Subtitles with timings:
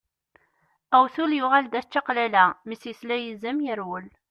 [0.95, 4.05] Awtul yuɣal d at čaqlala, mi s-yesla yizem yerwel.